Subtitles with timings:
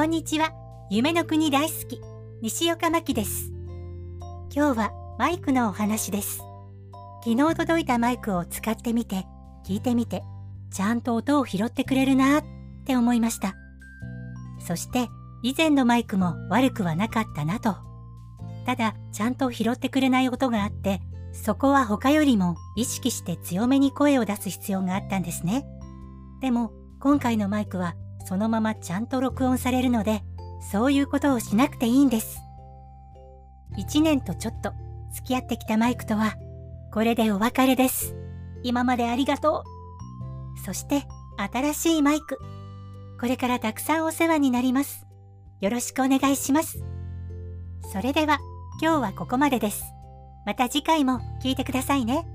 [0.00, 0.54] こんにちは。
[0.88, 2.00] 夢の国大好き、
[2.40, 3.52] 西岡真希です。
[4.50, 6.38] 今日はマイクのお話です。
[7.22, 9.26] 昨日届いたマイクを使ってみて、
[9.62, 10.22] 聞いてみて、
[10.70, 12.44] ちゃんと音を拾ってくれるなっ
[12.86, 13.56] て思いました。
[14.66, 15.10] そして、
[15.42, 17.76] 以前のマイクも悪くはなかったなと。
[18.64, 21.02] ただ、ちゃんと拾ってくれない音があって、
[21.34, 25.66] そこは他よりも意識して強めに声を出す必要があったんですね。
[26.40, 27.96] でも、今回のマイクは
[28.30, 30.22] そのままちゃんと録音されるので、
[30.70, 32.40] そういうことをしなくていいんです。
[33.76, 34.72] 一年とちょっと
[35.12, 36.36] 付き合ってきたマイクとは、
[36.92, 38.14] これでお別れです。
[38.62, 39.64] 今までありがと
[40.56, 40.64] う。
[40.64, 41.08] そして、
[41.52, 42.38] 新しいマイク。
[43.20, 45.08] これからたくさんお世話になります。
[45.60, 46.84] よろしくお願いします。
[47.92, 48.38] それでは、
[48.80, 49.82] 今日はここまでです。
[50.46, 52.28] また次回も聞いてくださいね。